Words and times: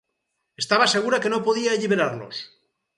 Estava 0.63 0.87
segura 0.95 1.21
que 1.25 1.33
no 1.35 1.43
podia 1.49 1.77
alliberar-los. 1.77 2.45